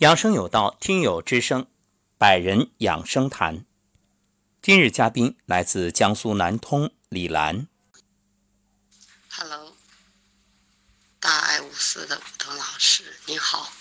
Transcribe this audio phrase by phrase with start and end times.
[0.00, 1.70] 养生有道，听友之声，
[2.18, 3.64] 百人养生谈。
[4.60, 7.66] 今日嘉宾来自江苏南通李兰。
[9.30, 9.74] Hello，
[11.18, 13.72] 大爱无私的吴桐老师，你好，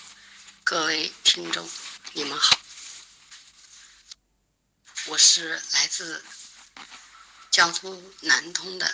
[0.64, 1.70] 各位听众，
[2.14, 2.58] 你们好，
[5.08, 6.24] 我是来自
[7.52, 8.90] 江苏南通的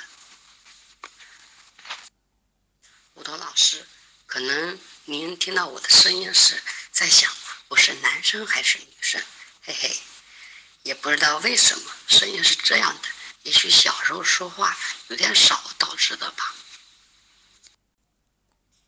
[3.13, 3.85] 吴桐老师。
[4.25, 6.59] 可能您听到我的声音是
[7.01, 7.33] 在想
[7.69, 9.19] 我是男生还是女生，
[9.63, 9.99] 嘿嘿，
[10.83, 13.09] 也不知道为什么声音是这样的，
[13.41, 16.53] 也许小时候说话有点少导致的吧。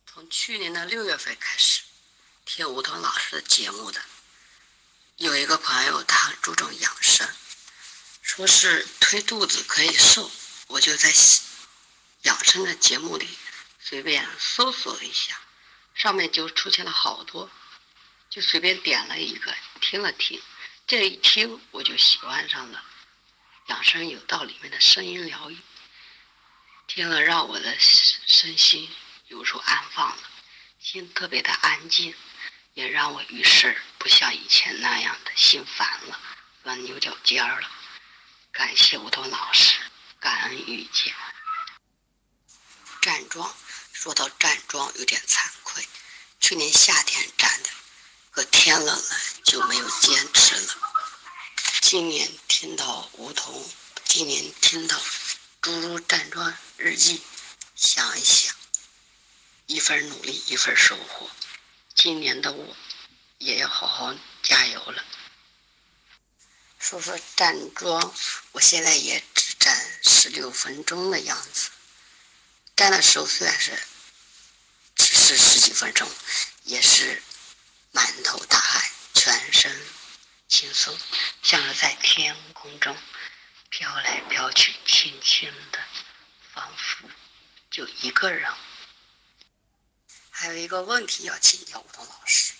[0.05, 1.81] 从去年的六月份开始
[2.45, 3.99] 听吴桐老师的节目的，
[5.15, 7.27] 有一个朋友他很注重养生，
[8.21, 10.29] 说是推肚子可以瘦，
[10.67, 11.11] 我就在
[12.21, 13.27] 养生的节目里。
[13.79, 15.35] 随便搜索了一下，
[15.95, 17.49] 上面就出现了好多，
[18.33, 20.41] 就随便点了一个听了听，
[20.87, 22.83] 这一听我就喜欢上了
[23.69, 25.57] 《养生有道》里面的声音疗愈，
[26.87, 28.89] 听了让我的身心
[29.27, 30.23] 有处安放了，
[30.79, 32.15] 心特别的安静，
[32.73, 36.19] 也让我遇事不像以前那样的心烦了，
[36.63, 37.69] 乱牛角尖儿了。
[38.51, 39.79] 感谢吴桐老师，
[40.19, 41.13] 感恩遇见。
[42.99, 43.55] 站桩。
[43.91, 45.87] 说到站桩有点惭愧，
[46.39, 47.69] 去年夏天站的，
[48.33, 50.75] 可天冷了就没有坚持了。
[51.81, 53.63] 今年听到梧桐，
[54.05, 54.99] 今年听到
[55.61, 57.21] 猪猪站桩日记，
[57.75, 58.55] 想一想，
[59.67, 61.29] 一份努力一份收获。
[61.93, 62.75] 今年的我
[63.37, 65.05] 也要好好加油了。
[66.79, 68.15] 说说站桩，
[68.53, 71.69] 我现在也只站十六分钟的样子。
[72.75, 73.71] 站的时候虽然是
[74.95, 75.13] 只。
[75.23, 76.09] 是十几分钟，
[76.63, 77.23] 也是
[77.91, 78.22] 满，
[80.63, 80.97] 轻松，
[81.41, 82.95] 像是在天空中
[83.67, 85.79] 飘来飘去，轻轻的，
[86.53, 87.09] 仿佛
[87.69, 88.49] 就一个人。
[90.29, 92.53] 还有一个问题要请教吴桐老师，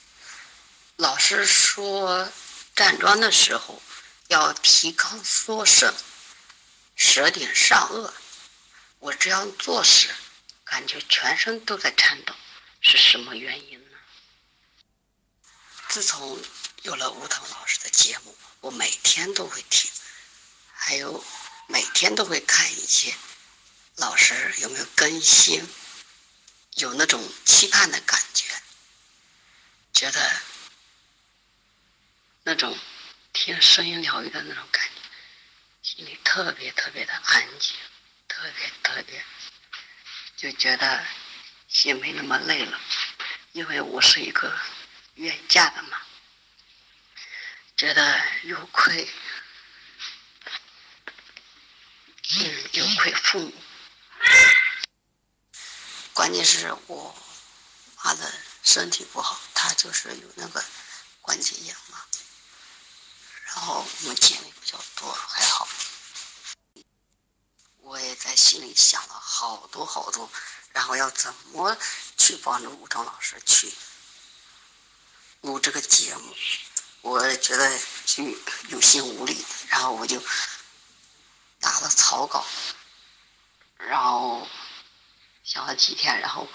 [0.98, 2.30] 老师说
[2.76, 3.82] 站桩的时候
[4.28, 5.94] 要提肛缩肾，
[6.98, 8.12] 舌顶上颚，
[9.00, 10.14] 我这样做时，
[10.66, 12.36] 感觉全身都在颤抖。
[12.82, 13.98] 是什么原因呢？
[15.88, 16.38] 自从
[16.84, 19.90] 有了吴腾老师的节目，我每天都会听，
[20.74, 21.24] 还有
[21.68, 23.16] 每天都会看一些
[23.96, 25.66] 老师有没有更新，
[26.76, 28.46] 有那种期盼的感觉，
[29.94, 30.42] 觉得
[32.44, 32.78] 那种
[33.32, 35.02] 听声音疗愈的那种感觉，
[35.82, 37.76] 心里特别特别的安静，
[38.28, 39.24] 特别特别，
[40.38, 41.06] 就觉得。
[41.70, 42.80] 心没那么累了，
[43.54, 44.56] 因为我是一个
[45.16, 46.00] 远嫁的嘛，
[47.84, 49.10] 觉得有愧，
[52.40, 53.54] 嗯，有愧父母。
[56.14, 57.14] 关键是我
[57.98, 58.34] 妈的
[58.64, 60.64] 身体不好，她就是有那个
[61.20, 62.00] 关节炎嘛，
[63.48, 65.68] 然后我们姐妹比较多，还好。
[67.82, 70.32] 我也在心里想了好多好多。
[70.72, 71.78] 然后要怎么
[72.18, 73.74] 去帮助吴桐老师去
[75.42, 76.34] 录这个节目？
[77.04, 78.24] 我觉得就
[78.70, 80.24] 有心无力，然后我就
[81.60, 82.46] 打了草稿，
[83.78, 84.48] 然后
[85.44, 86.48] 想了几天，然后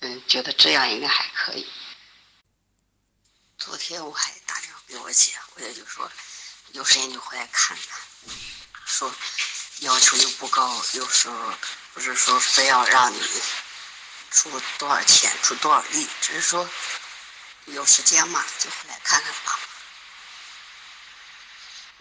[0.00, 1.66] 嗯，觉得这样应该还可以。
[3.56, 6.08] 昨天我还打电话给我姐，我姐就说
[6.72, 7.98] 有时间就回来看看，
[8.84, 9.12] 说
[9.80, 11.54] 要求又不高，有时候。
[11.94, 13.20] 不是说非要让你
[14.30, 16.70] 出多少钱、出多少力，只是说
[17.72, 19.58] 有时间嘛，就回来看看吧。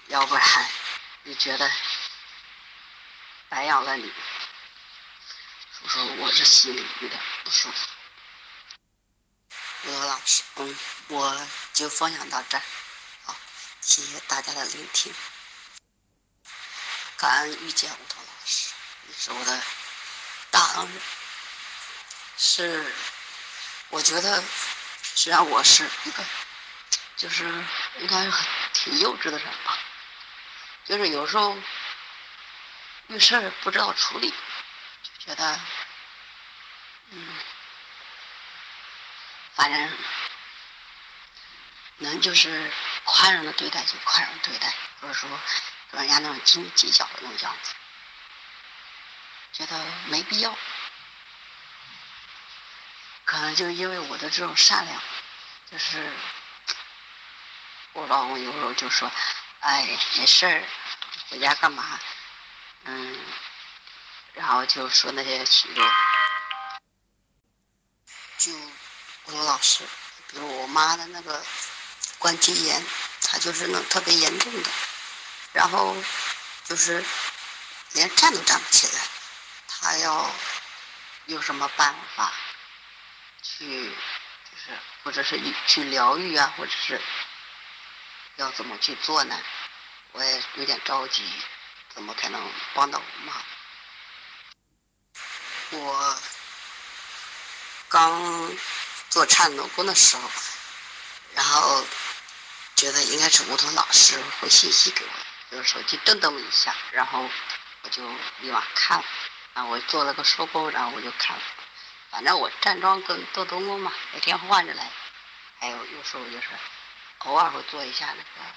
[0.08, 0.70] 要不然
[1.24, 1.70] 你觉得
[3.50, 4.14] 白养了你，
[5.80, 7.78] 说说我这心里有点不舒服。
[9.84, 10.78] 罗老师，嗯，
[11.10, 12.64] 我就分享到这儿，
[13.26, 13.36] 好，
[13.82, 15.14] 谢谢大家的聆听，
[17.18, 19.62] 感恩遇见梧桐老师，你是我的。
[20.50, 21.02] 大恩人
[22.38, 22.96] 是，
[23.90, 24.44] 我觉得，
[25.18, 26.24] 虽然我是一个，
[27.16, 27.44] 就是
[27.98, 28.32] 应该
[28.72, 29.76] 挺幼稚的人吧，
[30.86, 31.58] 就是有时候
[33.08, 35.60] 遇事儿不知道处理，就觉得，
[37.10, 37.36] 嗯，
[39.56, 39.98] 反正
[41.98, 42.72] 能就是
[43.04, 45.28] 宽容的对待就宽容对待，不是说
[45.90, 47.74] 跟人家那种斤斤计较的那种样子。
[49.52, 50.56] 觉得没必要，
[53.38, 55.00] 可能就因为我的这种善良，
[55.72, 56.12] 就是
[57.94, 59.12] 我老公有时候就说
[59.62, 60.64] ：“哎，没事儿，
[61.30, 62.00] 回家干嘛？”
[62.86, 63.16] 嗯，
[64.34, 65.86] 然后就说那些许多，
[68.40, 68.52] 就
[69.26, 69.84] 吴老师，
[70.32, 71.46] 比如我妈的那个
[72.18, 72.84] 关节炎，
[73.22, 74.70] 她就是那特别严重的，
[75.54, 75.96] 然后
[76.66, 77.06] 就是
[77.92, 79.02] 连站都站不起来，
[79.68, 80.28] 她要
[81.28, 82.34] 有什么办法
[83.48, 87.02] 去，就是或者是去疗愈啊，或者是
[88.36, 89.40] 要怎么去做呢？
[90.12, 91.24] 我也有点着急。
[91.94, 92.40] 怎么才能
[92.76, 93.34] 帮到我妈？
[95.72, 96.22] 我
[97.90, 98.56] 刚
[99.10, 100.30] 做颤抖功的时候，
[101.34, 101.84] 然后
[102.76, 105.10] 觉得应该是梧桐老师回信息给我，
[105.56, 107.28] 就是手机噔噔一下，然后
[107.82, 108.08] 我就
[108.42, 109.06] 立马看了，
[109.54, 111.44] 啊，我做了个收工，然后我就看了。
[112.18, 114.92] 反正我站桩跟做动功嘛，每天换着来，
[115.60, 116.48] 还有有时候就是
[117.20, 118.50] 偶尔会做一下那个，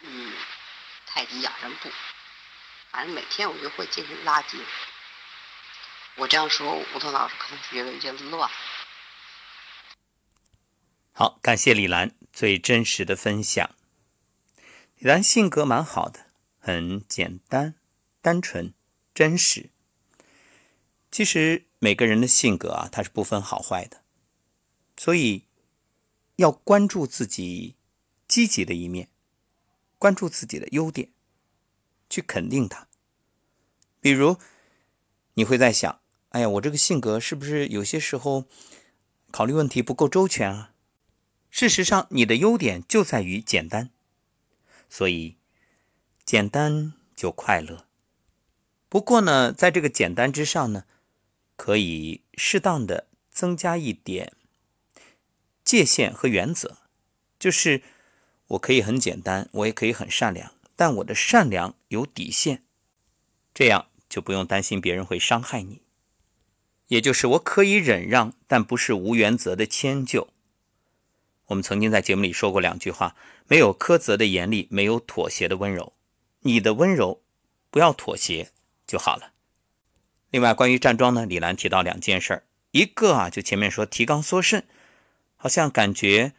[0.00, 0.32] 嗯。
[1.04, 1.90] 太极养生步，
[2.90, 4.58] 反正每天我就会进行拉筋。
[6.14, 8.50] 我这样说，吴桐老师可能觉得有点乱。
[11.12, 13.70] 好，感谢李兰最真实的分享。
[14.96, 16.26] 李兰性格蛮好的，
[16.58, 17.74] 很简单、
[18.22, 18.72] 单纯、
[19.14, 19.70] 真实。
[21.16, 24.02] 其实每个人的性格啊，它是不分好坏的，
[24.98, 25.44] 所以
[26.36, 27.74] 要关注自己
[28.28, 29.08] 积极的一面。
[29.96, 31.08] 关注自己的优点，
[32.10, 32.86] 去肯定它。
[33.98, 34.36] 比如，
[35.32, 36.02] 你会在想
[36.32, 38.44] ：“哎呀，我这个性格是不是有些时候
[39.30, 40.74] 考虑问题不够周全啊？”
[41.48, 43.88] 事实上，你的优点就在于简单，
[44.90, 45.38] 所以
[46.26, 47.86] 简单就快乐。
[48.90, 50.84] 不过呢，在这个简单之上呢，
[51.56, 54.34] 可以适当的增加一点
[55.64, 56.76] 界限和原则，
[57.38, 57.82] 就是。
[58.50, 62.62] 我可以很简单，我也可以很善良，但我的善良有底线，
[63.52, 65.82] 这样就不用担心别人会伤害你。
[66.86, 70.28] 也就是我可以忍让，但不是无原则的迁就。
[71.46, 73.16] 我们曾经在节目里说过两句话：
[73.48, 75.92] 没有苛责的严厉，没有妥协的温柔。
[76.42, 77.20] 你的温柔
[77.72, 78.52] 不要妥协
[78.86, 79.32] 就好了。
[80.30, 82.42] 另外，关于站桩呢，李兰提到两件事儿，
[82.72, 84.66] 一个啊，就前面说提肛缩肾，
[85.36, 86.34] 好像感觉。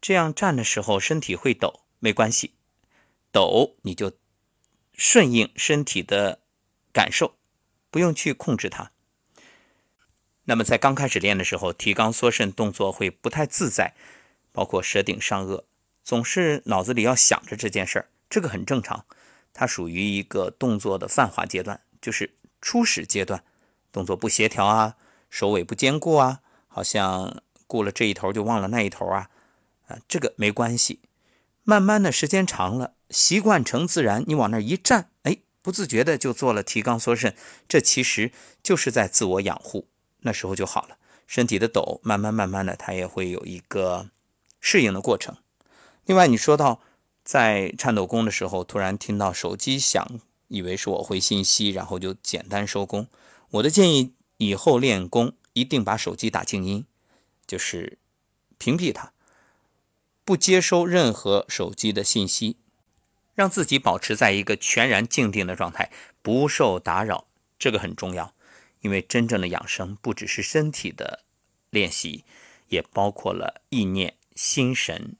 [0.00, 2.54] 这样站的时候，身体会抖，没关系，
[3.30, 4.12] 抖你就
[4.94, 6.40] 顺应身体的
[6.92, 7.36] 感受，
[7.88, 8.90] 不用去控制它。
[10.46, 13.94] 那么在刚开始练的时候，提肛缩肾动作会不太自在，
[14.50, 15.62] 包括舌顶上颚，
[16.02, 19.06] 总是脑子里要想着这件事儿，这个很正常，
[19.54, 23.44] 它属于一个动作的泛化阶段，就是初始阶段，
[23.92, 24.96] 动作不协调啊，
[25.28, 29.28] 首尾不兼顾啊，好像顾了这一头就忘了那一头啊。
[29.88, 31.00] 啊这个没关系，
[31.64, 37.34] 慢慢的时间长了，习惯成自然，你往那一站，哎，不自觉的就做了提肛缩肾，
[37.68, 38.32] 这其实
[38.62, 39.88] 就是在自我养护，
[40.20, 40.96] 那时候就好了。
[41.26, 44.08] 身体的抖，慢慢慢慢的，它也会有一个
[44.60, 45.36] 适应的过程。
[46.04, 46.80] 另外，你说到
[47.24, 50.06] 在颤抖功的时候，突然听到手机响，
[50.52, 53.08] 以为是我回信息，然后就简单收工。
[53.52, 56.84] 我的建议，以后练功一定把手机打静音，
[57.46, 57.98] 就是
[58.58, 59.14] 屏蔽它。
[60.26, 62.58] 不接收任何手机的信息，
[63.34, 65.90] 让自己保持在一个全然静定的状态，
[66.20, 67.26] 不受打扰，
[67.58, 68.34] 这个很重要。
[68.82, 71.24] 因为真正的养生不只是身体的
[71.70, 72.24] 练习，
[72.68, 75.16] 也包括了意念、心神，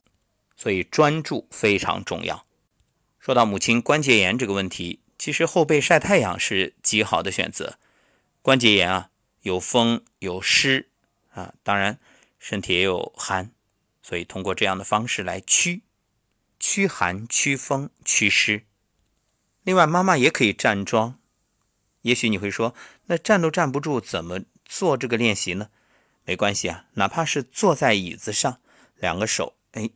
[0.56, 2.44] 所以专注非常重要。
[3.18, 7.78] 说到母亲关节炎这个问题，其实后背晒太阳是极好的选择。
[8.42, 9.10] 关节炎啊，
[9.42, 10.88] 有风有湿
[11.30, 12.00] 啊，当然
[12.40, 13.52] 身体也有寒。
[14.02, 15.82] 所以通过这样的方式来驱
[16.58, 18.64] 驱寒、驱风、驱湿。
[19.62, 21.16] 另外，妈妈也可以站桩。
[22.00, 22.74] 也许你会说，
[23.06, 25.70] 那站都站不住，怎么做这个练习呢？
[26.24, 28.60] 没关系啊，哪怕是坐在椅子上，
[28.96, 29.88] 两个手哎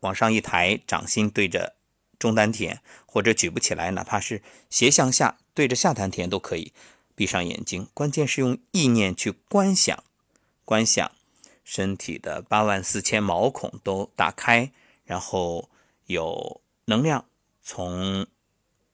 [0.00, 1.76] 往上一抬，掌心对着
[2.18, 6.72] 中丹田，或者举不起来，哪怕是斜向下对着下丹田都可以。
[7.14, 10.04] 闭上眼睛，关键是用意念去观想，
[10.64, 11.10] 观想。
[11.64, 14.72] 身体的八万四千毛孔都打开，
[15.04, 15.68] 然后
[16.06, 17.26] 有能量
[17.62, 18.26] 从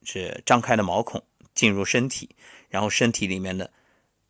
[0.05, 1.23] 这张开的毛孔
[1.55, 2.35] 进入身体，
[2.69, 3.71] 然后身体里面的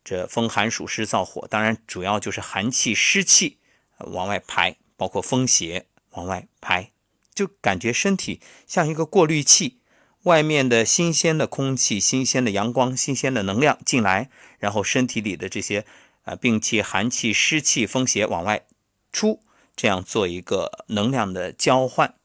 [0.03, 3.57] 这风寒暑湿燥火，当然主要就是寒气湿气
[3.97, 6.91] 往外排，包括风邪往外排，
[7.35, 9.81] 就感觉身体像一个过滤器，
[10.23, 15.85] 外面的新鲜的空气、新鲜的阳光、新鲜的能量进来，然后身体里的这些。
[16.27, 18.65] 啊，病气、寒气、湿气、风邪往外
[19.11, 19.43] 出，
[19.75, 22.15] 这样做一个能量的交换。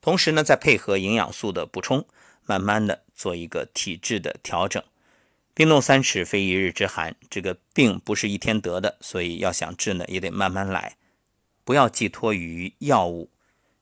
[0.00, 2.04] 同时呢，再配合营养素的补充，
[2.44, 4.82] 慢慢的做一个体质的调整。
[5.54, 7.14] 冰冻三尺，非一日之寒。
[7.30, 10.96] 这个病不是一天得的，所以要想治呢，也得慢慢来，
[11.62, 13.30] 不要寄托于药物，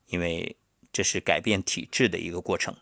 [0.09, 0.57] 因为
[0.93, 2.77] 这是改变体质的一个过程。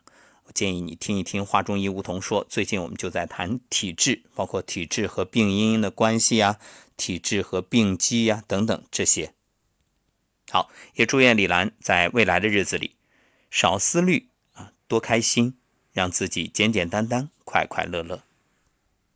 [0.45, 6.59] 我建议你听一听华中医梧桐说，最近我们就在谈体质，包括体质和病因的关系啊，
[6.97, 9.33] 体质和病机呀等等这些。
[10.51, 12.97] 好，也祝愿李兰在未来的日子里。
[13.51, 15.57] 少思虑啊，多开心，
[15.93, 18.25] 让自己简简单单、快快乐乐。